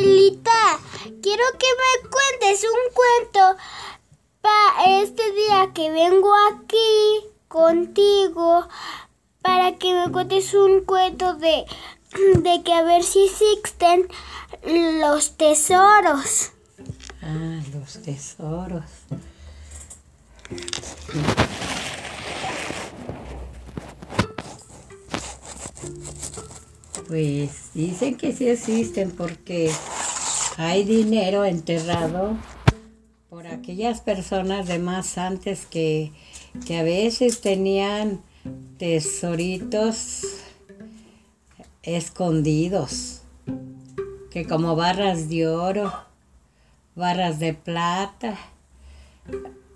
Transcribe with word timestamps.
Abuelita, 0.00 0.80
quiero 1.20 1.44
que 1.58 1.66
me 1.66 2.08
cuentes 2.08 2.64
un 2.64 2.94
cuento 2.94 3.56
para 4.40 5.02
este 5.02 5.30
día 5.32 5.70
que 5.74 5.90
vengo 5.90 6.32
aquí 6.50 7.26
contigo 7.48 8.66
para 9.42 9.76
que 9.76 9.92
me 9.92 10.10
cuentes 10.10 10.54
un 10.54 10.84
cuento 10.84 11.34
de, 11.34 11.66
de 12.38 12.62
que 12.62 12.72
a 12.72 12.82
ver 12.82 13.02
si 13.02 13.24
existen 13.24 14.08
los 14.64 15.36
tesoros. 15.36 16.52
Ah, 17.22 17.60
los 17.74 18.00
tesoros. 18.00 18.84
Pues 27.06 27.72
dicen 27.74 28.16
que 28.16 28.32
sí 28.32 28.48
existen 28.48 29.10
porque 29.10 29.72
hay 30.60 30.84
dinero 30.84 31.46
enterrado 31.46 32.36
por 33.30 33.46
aquellas 33.46 34.02
personas 34.02 34.68
de 34.68 34.78
más 34.78 35.16
antes 35.16 35.64
que, 35.64 36.12
que 36.66 36.76
a 36.76 36.82
veces 36.82 37.40
tenían 37.40 38.20
tesoritos 38.76 40.22
escondidos, 41.82 43.22
que 44.30 44.46
como 44.46 44.76
barras 44.76 45.30
de 45.30 45.48
oro, 45.48 45.94
barras 46.94 47.38
de 47.38 47.54
plata, 47.54 48.36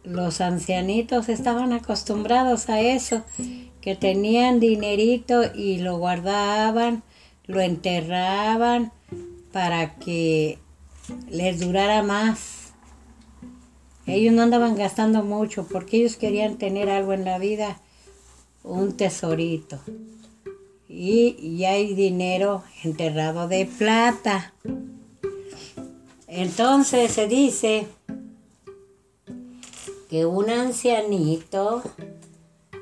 los 0.02 0.42
ancianitos 0.42 1.30
estaban 1.30 1.72
acostumbrados 1.72 2.68
a 2.68 2.82
eso, 2.82 3.24
que 3.80 3.96
tenían 3.96 4.60
dinerito 4.60 5.44
y 5.54 5.78
lo 5.78 5.96
guardaban, 5.96 7.02
lo 7.46 7.62
enterraban 7.62 8.92
para 9.50 9.94
que 9.94 10.58
les 11.28 11.60
durara 11.60 12.02
más. 12.02 12.72
Ellos 14.06 14.34
no 14.34 14.42
andaban 14.42 14.76
gastando 14.76 15.22
mucho 15.22 15.66
porque 15.66 15.98
ellos 15.98 16.16
querían 16.16 16.58
tener 16.58 16.90
algo 16.90 17.12
en 17.12 17.24
la 17.24 17.38
vida, 17.38 17.80
un 18.62 18.96
tesorito. 18.96 19.78
Y, 20.88 21.36
y 21.40 21.64
hay 21.64 21.94
dinero 21.94 22.62
enterrado 22.82 23.48
de 23.48 23.66
plata. 23.66 24.52
Entonces 26.26 27.12
se 27.12 27.26
dice 27.26 27.86
que 30.10 30.26
un 30.26 30.50
ancianito 30.50 31.82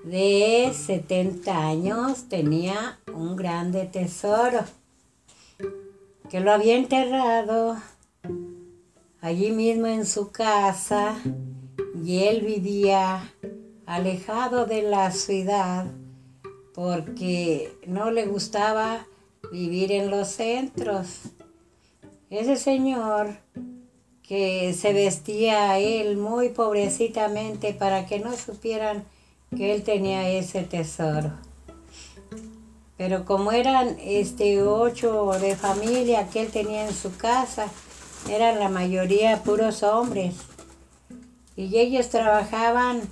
de 0.04 0.72
70 0.74 1.68
años 1.68 2.28
tenía 2.28 2.98
un 3.14 3.36
grande 3.36 3.86
tesoro 3.86 4.60
que 6.28 6.40
lo 6.40 6.50
había 6.50 6.76
enterrado 6.76 7.76
allí 9.22 9.52
mismo 9.52 9.86
en 9.86 10.04
su 10.04 10.32
casa 10.32 11.16
y 12.04 12.24
él 12.24 12.42
vivía 12.42 13.32
alejado 13.86 14.66
de 14.66 14.82
la 14.82 15.12
ciudad 15.12 15.86
porque 16.74 17.72
no 17.86 18.10
le 18.10 18.26
gustaba 18.26 19.06
vivir 19.52 19.92
en 19.92 20.10
los 20.10 20.28
centros. 20.28 21.20
Ese 22.30 22.56
señor 22.56 23.36
que 24.22 24.74
se 24.74 24.92
vestía 24.92 25.78
él 25.78 26.16
muy 26.16 26.48
pobrecitamente 26.48 27.74
para 27.74 28.06
que 28.06 28.18
no 28.18 28.36
supieran 28.36 29.04
que 29.56 29.72
él 29.72 29.84
tenía 29.84 30.30
ese 30.30 30.62
tesoro. 30.62 31.30
Pero 32.96 33.24
como 33.24 33.52
eran 33.52 33.96
este 34.00 34.62
ocho 34.62 35.32
de 35.40 35.54
familia 35.54 36.28
que 36.28 36.40
él 36.42 36.50
tenía 36.50 36.88
en 36.88 36.94
su 36.94 37.16
casa, 37.16 37.68
eran 38.28 38.58
la 38.58 38.68
mayoría 38.68 39.42
puros 39.42 39.82
hombres. 39.82 40.34
Y 41.56 41.78
ellos 41.78 42.08
trabajaban 42.08 43.02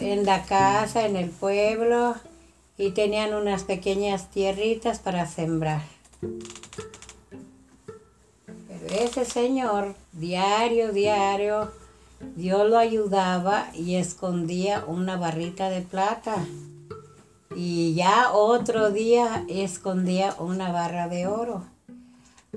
en 0.00 0.24
la 0.24 0.44
casa, 0.44 1.06
en 1.06 1.16
el 1.16 1.30
pueblo, 1.30 2.16
y 2.78 2.90
tenían 2.90 3.34
unas 3.34 3.64
pequeñas 3.64 4.30
tierritas 4.30 4.98
para 4.98 5.26
sembrar. 5.26 5.82
Pero 8.68 8.86
ese 8.88 9.24
señor, 9.24 9.94
diario, 10.12 10.92
diario, 10.92 11.70
Dios 12.34 12.68
lo 12.68 12.78
ayudaba 12.78 13.68
y 13.74 13.96
escondía 13.96 14.84
una 14.86 15.16
barrita 15.16 15.70
de 15.70 15.82
plata. 15.82 16.46
Y 17.54 17.94
ya 17.94 18.32
otro 18.32 18.90
día 18.90 19.44
escondía 19.48 20.34
una 20.38 20.72
barra 20.72 21.08
de 21.08 21.26
oro. 21.26 21.64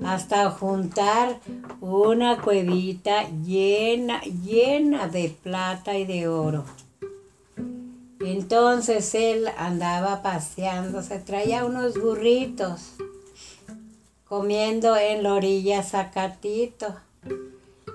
Hasta 0.04 0.50
juntar 0.50 1.40
una 1.80 2.40
cuevita 2.40 3.28
llena, 3.44 4.20
llena 4.22 5.08
de 5.08 5.34
plata 5.42 5.96
y 5.98 6.04
de 6.06 6.28
oro. 6.28 6.64
Entonces 8.20 9.14
él 9.14 9.48
andaba 9.56 10.22
paseando, 10.22 11.02
se 11.02 11.18
traía 11.18 11.64
unos 11.64 11.98
burritos, 11.98 12.92
comiendo 14.28 14.96
en 14.96 15.22
la 15.22 15.34
orilla 15.34 15.82
zacatito. 15.82 16.94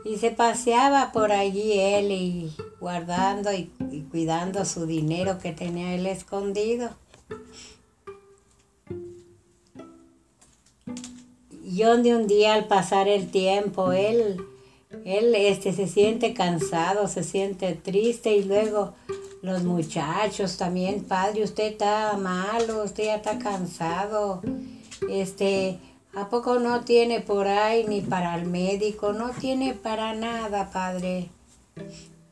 Y 0.04 0.18
se 0.18 0.32
paseaba 0.32 1.12
por 1.12 1.32
allí 1.32 1.80
él 1.80 2.12
y 2.12 2.56
guardando 2.80 3.52
y, 3.54 3.72
y 3.92 4.02
cuidando 4.02 4.66
su 4.66 4.86
dinero 4.86 5.40
que 5.40 5.52
tenía 5.52 5.96
él 5.96 6.06
escondido. 6.06 6.90
Y 11.76 11.84
donde 11.84 12.16
un 12.16 12.26
día 12.26 12.54
al 12.54 12.68
pasar 12.68 13.10
el 13.10 13.30
tiempo, 13.30 13.92
él, 13.92 14.42
él 15.04 15.36
este, 15.36 15.74
se 15.74 15.90
siente 15.90 16.34
cansado, 16.34 17.10
se 17.10 17.22
siente 17.22 17.74
triste 17.74 18.34
y 18.34 18.46
luego 18.46 18.94
los 19.42 19.62
muchachos 19.64 20.56
también, 20.56 21.04
padre, 21.04 21.44
usted 21.44 21.66
está 21.66 22.16
malo, 22.16 22.82
usted 22.86 23.08
ya 23.08 23.16
está 23.18 23.40
cansado, 23.40 24.42
este, 25.10 25.78
¿a 26.14 26.30
poco 26.30 26.60
no 26.60 26.86
tiene 26.86 27.20
por 27.20 27.46
ahí 27.46 27.86
ni 27.86 28.00
para 28.00 28.36
el 28.36 28.46
médico? 28.46 29.12
No 29.12 29.32
tiene 29.32 29.74
para 29.74 30.14
nada, 30.14 30.72
padre. 30.72 31.30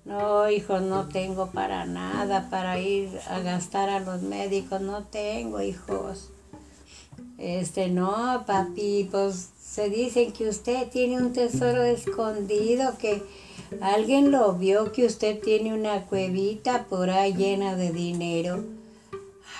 No, 0.05 0.49
hijos, 0.49 0.81
no 0.83 1.09
tengo 1.09 1.47
para 1.47 1.85
nada 1.85 2.49
para 2.49 2.79
ir 2.79 3.09
a 3.27 3.39
gastar 3.39 3.89
a 3.89 3.99
los 3.99 4.21
médicos, 4.21 4.79
no 4.79 5.03
tengo, 5.03 5.59
hijos. 5.59 6.29
Este, 7.43 7.89
no, 7.89 8.45
papi, 8.47 9.09
pues 9.11 9.49
se 9.59 9.89
dice 9.89 10.31
que 10.31 10.47
usted 10.47 10.87
tiene 10.87 11.17
un 11.17 11.33
tesoro 11.33 11.83
escondido, 11.83 12.97
que 12.97 13.21
alguien 13.81 14.31
lo 14.31 14.53
vio, 14.53 14.93
que 14.93 15.05
usted 15.05 15.41
tiene 15.41 15.73
una 15.73 16.05
cuevita 16.05 16.85
por 16.85 17.09
ahí 17.09 17.33
llena 17.33 17.75
de 17.75 17.91
dinero. 17.91 18.63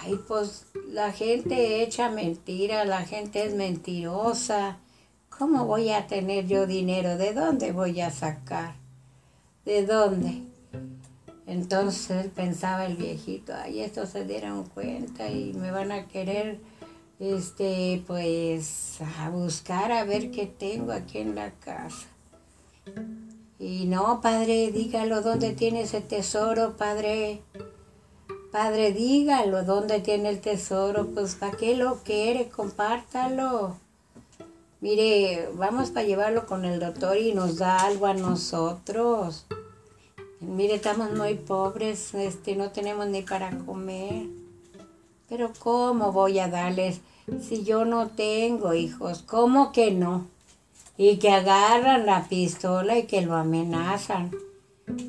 Ay, 0.02 0.18
pues 0.30 0.66
la 0.88 1.12
gente 1.12 1.84
echa 1.84 2.10
mentira, 2.10 2.86
la 2.86 3.04
gente 3.04 3.44
es 3.44 3.54
mentirosa. 3.54 4.78
¿Cómo 5.30 5.66
voy 5.66 5.90
a 5.90 6.08
tener 6.08 6.48
yo 6.48 6.66
dinero? 6.66 7.18
¿De 7.18 7.34
dónde 7.34 7.74
voy 7.74 8.00
a 8.00 8.12
sacar? 8.12 8.76
¿De 9.66 9.86
dónde? 9.86 10.44
Entonces 11.48 12.28
pensaba 12.34 12.86
el 12.86 12.96
viejito, 12.96 13.54
ay, 13.54 13.82
estos 13.82 14.08
se 14.08 14.24
dieron 14.24 14.64
cuenta 14.70 15.30
y 15.30 15.52
me 15.54 15.72
van 15.72 15.92
a 15.92 16.08
querer, 16.08 16.60
este, 17.20 18.04
pues, 18.08 19.00
a 19.20 19.30
buscar 19.30 19.92
a 19.92 20.04
ver 20.04 20.32
qué 20.32 20.46
tengo 20.46 20.92
aquí 20.92 21.20
en 21.20 21.36
la 21.36 21.52
casa. 21.52 22.08
Y 23.60 23.86
no, 23.86 24.20
padre, 24.22 24.72
dígalo 24.72 25.22
dónde 25.22 25.54
tiene 25.54 25.82
ese 25.84 26.02
tesoro, 26.02 26.76
padre. 26.76 27.42
Padre, 28.52 28.92
dígalo 28.92 29.64
dónde 29.64 30.00
tiene 30.00 30.30
el 30.30 30.42
tesoro, 30.42 31.08
pues 31.08 31.36
para 31.36 31.58
qué 31.58 31.76
lo 31.76 32.04
quiere, 32.04 32.50
compártalo. 32.50 33.78
Mire, 34.82 35.50
vamos 35.54 35.92
para 35.92 36.06
llevarlo 36.06 36.46
con 36.46 36.66
el 36.66 36.80
doctor 36.82 37.18
y 37.18 37.34
nos 37.34 37.58
da 37.58 37.78
algo 37.86 38.06
a 38.06 38.14
nosotros. 38.14 39.46
Mire, 40.42 40.76
estamos 40.76 41.14
muy 41.14 41.36
pobres, 41.36 42.14
este, 42.14 42.58
no 42.58 42.70
tenemos 42.72 43.08
ni 43.08 43.22
para 43.22 43.58
comer. 43.60 44.28
Pero 45.36 45.52
¿cómo 45.58 46.12
voy 46.12 46.38
a 46.38 46.48
darles 46.48 47.02
si 47.42 47.64
yo 47.64 47.86
no 47.86 48.06
tengo 48.10 48.76
hijos? 48.76 49.24
¿Cómo 49.26 49.72
que 49.72 49.90
no? 49.90 50.28
Y 50.96 51.18
que 51.18 51.32
agarran 51.32 52.06
la 52.06 52.28
pistola 52.30 53.00
y 53.00 53.08
que 53.08 53.22
lo 53.22 53.34
amenazan. 53.36 54.30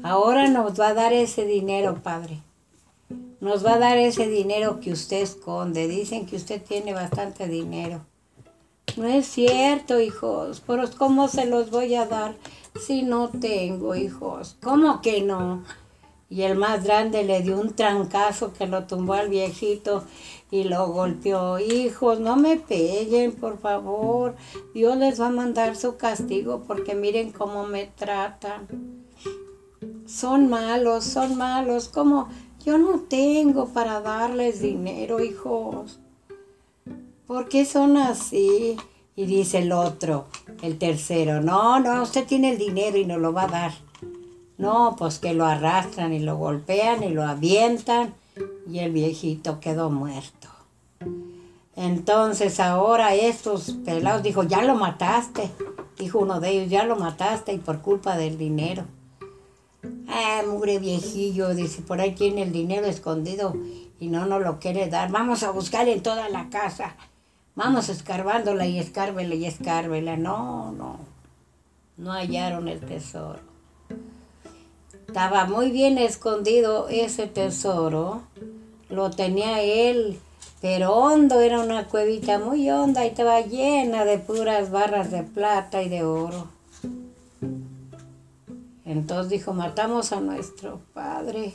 Ahora 0.02 0.48
nos 0.48 0.80
va 0.80 0.88
a 0.88 0.94
dar 0.94 1.12
ese 1.12 1.44
dinero, 1.44 2.00
padre. 2.02 2.40
Nos 3.40 3.66
va 3.66 3.74
a 3.74 3.78
dar 3.78 3.98
ese 3.98 4.26
dinero 4.26 4.80
que 4.80 4.92
usted 4.92 5.20
esconde. 5.20 5.88
Dicen 5.88 6.24
que 6.24 6.36
usted 6.36 6.62
tiene 6.62 6.94
bastante 6.94 7.46
dinero. 7.46 8.00
No 8.96 9.06
es 9.06 9.26
cierto, 9.26 10.00
hijos. 10.00 10.62
Pero 10.66 10.88
¿cómo 10.96 11.28
se 11.28 11.44
los 11.44 11.70
voy 11.70 11.96
a 11.96 12.06
dar 12.06 12.34
si 12.80 13.02
no 13.02 13.28
tengo 13.28 13.94
hijos? 13.94 14.56
¿Cómo 14.62 15.02
que 15.02 15.20
no? 15.20 15.64
Y 16.30 16.42
el 16.42 16.56
más 16.56 16.84
grande 16.84 17.22
le 17.22 17.42
dio 17.42 17.60
un 17.60 17.74
trancazo 17.74 18.52
que 18.52 18.66
lo 18.66 18.84
tumbó 18.84 19.14
al 19.14 19.28
viejito 19.28 20.04
y 20.50 20.64
lo 20.64 20.88
golpeó. 20.88 21.58
Hijos, 21.58 22.20
no 22.20 22.36
me 22.36 22.56
peguen, 22.56 23.32
por 23.32 23.58
favor. 23.58 24.34
Dios 24.72 24.96
les 24.96 25.20
va 25.20 25.26
a 25.26 25.30
mandar 25.30 25.76
su 25.76 25.96
castigo 25.96 26.64
porque 26.66 26.94
miren 26.94 27.32
cómo 27.32 27.66
me 27.66 27.86
tratan. 27.86 28.68
Son 30.06 30.48
malos, 30.48 31.04
son 31.04 31.36
malos. 31.36 31.88
Como 31.88 32.28
yo 32.64 32.78
no 32.78 33.00
tengo 33.00 33.68
para 33.68 34.00
darles 34.00 34.60
dinero, 34.60 35.22
hijos. 35.22 36.00
¿Por 37.26 37.48
qué 37.48 37.64
son 37.64 37.96
así? 37.96 38.76
Y 39.16 39.26
dice 39.26 39.58
el 39.58 39.72
otro, 39.72 40.26
el 40.62 40.76
tercero, 40.78 41.40
no, 41.40 41.78
no, 41.78 42.02
usted 42.02 42.26
tiene 42.26 42.50
el 42.50 42.58
dinero 42.58 42.98
y 42.98 43.04
no 43.04 43.16
lo 43.16 43.32
va 43.32 43.44
a 43.44 43.48
dar. 43.48 43.72
No, 44.56 44.94
pues 44.96 45.18
que 45.18 45.34
lo 45.34 45.44
arrastran 45.44 46.12
y 46.12 46.20
lo 46.20 46.36
golpean 46.36 47.02
y 47.02 47.08
lo 47.08 47.24
avientan 47.24 48.14
y 48.70 48.78
el 48.78 48.92
viejito 48.92 49.60
quedó 49.60 49.90
muerto. 49.90 50.48
Entonces 51.76 52.60
ahora 52.60 53.14
estos 53.14 53.72
pelados 53.84 54.22
dijo, 54.22 54.44
ya 54.44 54.62
lo 54.62 54.76
mataste. 54.76 55.50
Dijo 55.98 56.20
uno 56.20 56.40
de 56.40 56.50
ellos, 56.50 56.70
ya 56.70 56.84
lo 56.84 56.96
mataste 56.96 57.52
y 57.52 57.58
por 57.58 57.80
culpa 57.80 58.16
del 58.16 58.38
dinero. 58.38 58.84
Ah, 60.08 60.42
mugre 60.46 60.78
viejillo, 60.78 61.54
dice, 61.54 61.82
por 61.82 62.00
ahí 62.00 62.14
tiene 62.14 62.42
el 62.42 62.52
dinero 62.52 62.86
escondido 62.86 63.54
y 63.98 64.08
no 64.08 64.26
nos 64.26 64.42
lo 64.42 64.60
quiere 64.60 64.88
dar. 64.88 65.10
Vamos 65.10 65.42
a 65.42 65.50
buscar 65.50 65.88
en 65.88 66.02
toda 66.02 66.28
la 66.28 66.48
casa. 66.48 66.96
Vamos 67.56 67.88
escarbándola 67.88 68.66
y 68.66 68.78
escárbela 68.78 69.34
y 69.34 69.46
escárbela. 69.46 70.16
No, 70.16 70.72
no, 70.72 70.98
no 71.96 72.12
hallaron 72.12 72.68
el 72.68 72.80
tesoro. 72.80 73.53
Estaba 75.14 75.44
muy 75.44 75.70
bien 75.70 75.96
escondido 75.98 76.88
ese 76.88 77.28
tesoro. 77.28 78.22
Lo 78.88 79.10
tenía 79.10 79.62
él, 79.62 80.18
pero 80.60 80.92
hondo, 80.92 81.40
era 81.40 81.60
una 81.60 81.86
cuevita 81.86 82.40
muy 82.40 82.68
honda 82.68 83.04
y 83.04 83.10
estaba 83.10 83.40
llena 83.40 84.04
de 84.04 84.18
puras 84.18 84.72
barras 84.72 85.12
de 85.12 85.22
plata 85.22 85.82
y 85.82 85.88
de 85.88 86.02
oro. 86.02 86.48
Entonces 88.84 89.30
dijo, 89.30 89.52
matamos 89.52 90.12
a 90.12 90.20
nuestro 90.20 90.80
padre, 90.92 91.54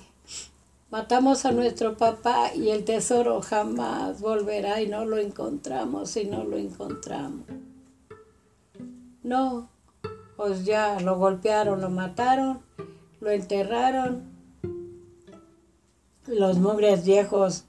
matamos 0.89 1.45
a 1.45 1.51
nuestro 1.51 1.97
papá 1.97 2.53
y 2.55 2.69
el 2.69 2.85
tesoro 2.85 3.41
jamás 3.41 4.21
volverá 4.21 4.81
y 4.81 4.87
no 4.87 5.03
lo 5.03 5.17
encontramos 5.17 6.15
y 6.15 6.25
no 6.25 6.43
lo 6.45 6.57
encontramos. 6.57 7.45
No, 9.21 9.69
pues 10.37 10.63
ya 10.63 10.99
lo 11.01 11.17
golpearon, 11.17 11.81
lo 11.81 11.89
mataron 11.89 12.68
lo 13.19 13.31
enterraron. 13.31 14.23
Los 16.27 16.57
mugres 16.59 17.05
viejos 17.05 17.65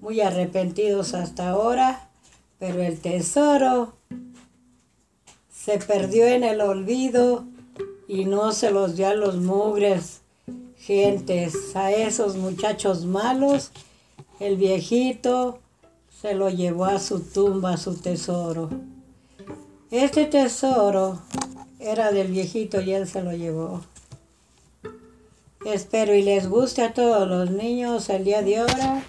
muy 0.00 0.20
arrepentidos 0.20 1.14
hasta 1.14 1.50
ahora, 1.50 2.10
pero 2.58 2.82
el 2.82 3.00
tesoro 3.00 3.94
se 5.50 5.78
perdió 5.78 6.26
en 6.26 6.44
el 6.44 6.60
olvido 6.60 7.44
y 8.06 8.26
no 8.26 8.52
se 8.52 8.70
los 8.70 8.96
dio 8.96 9.08
a 9.08 9.14
los 9.14 9.36
mugres 9.36 10.20
gentes, 10.76 11.74
a 11.74 11.90
esos 11.90 12.36
muchachos 12.36 13.06
malos. 13.06 13.70
El 14.38 14.56
viejito 14.56 15.60
se 16.20 16.34
lo 16.34 16.50
llevó 16.50 16.84
a 16.84 16.98
su 16.98 17.20
tumba, 17.20 17.78
su 17.78 17.96
tesoro. 17.96 18.68
Este 19.90 20.26
tesoro 20.26 21.20
era 21.78 22.12
del 22.12 22.28
viejito 22.28 22.80
y 22.82 22.92
él 22.92 23.08
se 23.08 23.22
lo 23.22 23.32
llevó. 23.32 23.80
Espero 25.64 26.14
y 26.14 26.22
les 26.22 26.46
guste 26.46 26.82
a 26.82 26.92
todos 26.92 27.26
los 27.26 27.50
niños 27.50 28.10
el 28.10 28.24
día 28.24 28.42
de 28.42 28.58
ahora. 28.58 29.02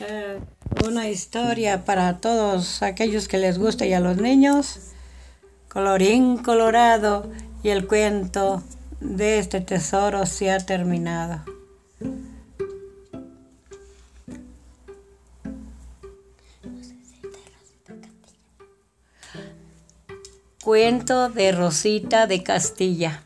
Eh, 0.00 0.38
una 0.86 1.08
historia 1.08 1.84
para 1.84 2.18
todos 2.18 2.82
aquellos 2.82 3.28
que 3.28 3.36
les 3.36 3.58
guste 3.58 3.86
y 3.86 3.92
a 3.92 4.00
los 4.00 4.16
niños. 4.16 4.78
Colorín 5.68 6.38
colorado 6.38 7.30
y 7.62 7.68
el 7.68 7.86
cuento 7.86 8.62
de 9.00 9.38
este 9.38 9.60
tesoro 9.60 10.24
se 10.24 10.50
ha 10.50 10.58
terminado. 10.58 11.44
Cuento 20.64 21.28
de 21.28 21.52
Rosita 21.52 22.26
de 22.26 22.42
Castilla. 22.42 23.22